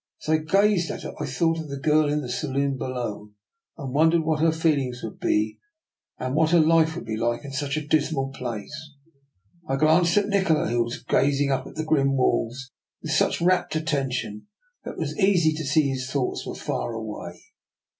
As 0.23 0.29
I 0.29 0.37
gazed 0.37 0.89
at 0.89 1.03
it, 1.03 1.13
I 1.19 1.27
thought 1.27 1.59
of 1.59 1.69
the 1.69 1.77
girl 1.77 2.09
in 2.09 2.21
the 2.21 2.27
saloon 2.27 2.75
below, 2.75 3.29
and 3.77 3.93
wondered 3.93 4.21
what 4.23 4.39
her 4.39 4.51
feelings 4.51 5.01
would 5.03 5.19
be, 5.19 5.59
and 6.17 6.33
what 6.33 6.49
her 6.49 6.59
life 6.59 6.95
would 6.95 7.05
be 7.05 7.15
like, 7.17 7.45
in 7.45 7.51
such 7.51 7.77
a 7.77 7.85
dismal 7.85 8.29
place. 8.31 8.95
I 9.69 9.75
glanced 9.75 10.17
at 10.17 10.27
Nikola, 10.27 10.69
who 10.69 10.83
was 10.85 11.03
gazing 11.03 11.51
up 11.51 11.67
at 11.67 11.75
the 11.75 11.85
grim 11.85 12.17
walls 12.17 12.71
with 13.03 13.11
such 13.11 13.41
rapt 13.41 13.75
attention 13.75 14.47
that 14.83 14.93
it 14.93 14.97
was 14.97 15.15
easily 15.19 15.53
seen 15.57 15.89
his 15.89 16.09
thoughts 16.09 16.47
were 16.47 16.55
far 16.55 16.93
away. 16.93 17.39